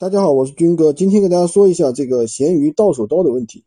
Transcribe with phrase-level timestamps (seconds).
[0.00, 3.64] 大家好，我是军哥，今天给大家说一下这个闲鱼到手刀的问题。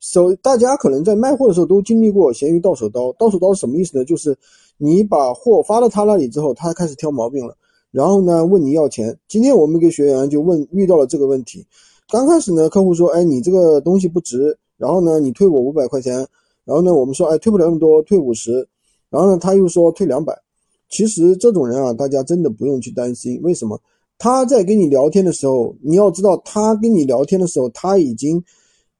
[0.00, 3.12] 首，大家可能在卖货的时候都经历过闲鱼到手刀。
[3.12, 4.04] 到手刀是什么意思呢？
[4.04, 4.36] 就是
[4.76, 7.56] 你把货发到他那里之后，他开始挑毛病了，
[7.92, 9.16] 然后呢问你要钱。
[9.28, 11.64] 今天我们一个学员就问遇到了这个问题。
[12.08, 16.26] 刚开始呢，客户说，哎，你这个东西不值，然后呢你退我五百块钱，
[16.64, 18.66] 然后呢我们说，哎，退不了那么多，退五十，
[19.10, 20.36] 然后呢他又说退两百。
[20.88, 23.80] 其实这种人啊，大家真的不用去担心，为什么？
[24.18, 28.42] 他在跟你聊天的时候，你要知道，他跟你聊天的时候，他已经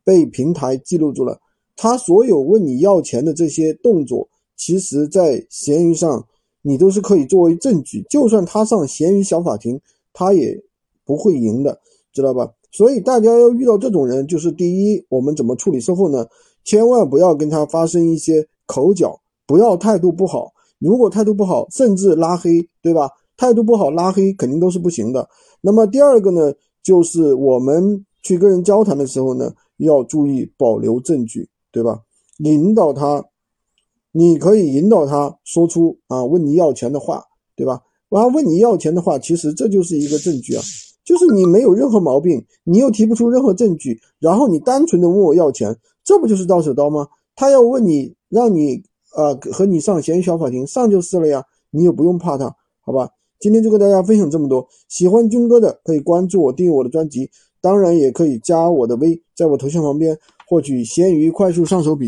[0.04, 1.40] 被平台记录住了。
[1.76, 6.24] 他所有问你要钱的这些动作，其实，在闲鱼上
[6.62, 8.04] 你都是可以作为证据。
[8.08, 9.80] 就算他上闲鱼小法庭，
[10.12, 10.60] 他也
[11.04, 11.80] 不会赢的，
[12.12, 12.50] 知道吧？
[12.70, 16.26] 所以大家要遇到这种人，就是第一，我们怎么处理售后呢？
[16.64, 20.52] 千万不要跟他发生一些口角，不要态度不好。
[20.78, 23.08] 如果态度不好，甚至拉黑，对吧？
[23.38, 25.26] 态度不好，拉黑肯定都是不行的。
[25.62, 26.52] 那么第二个呢，
[26.82, 32.00] 就是我们去跟人交谈的时候呢，要注意保留证据，对吧？
[32.38, 33.24] 引导他，
[34.12, 37.24] 你可以引导他说出啊问你要钱的话，
[37.56, 37.80] 对吧？
[38.10, 40.62] 他问你要钱的话，其实这就是一个证据啊，
[41.04, 47.06] 就是你没有任何毛病，你又提不出任何证据，然后你单纯的问我要钱，这不就是到手刀吗？
[47.36, 48.82] 他要问你，让你
[49.14, 53.08] 啊和你上嫌疑小法庭，上就是了呀，你也不用怕他，好吧？
[53.40, 62.06] 今天就跟大家分享这么多，喜欢军哥的可以关注我，订阅我的专辑，当然也可以加我的微，在我头像旁边获取闲鱼快速上手笔。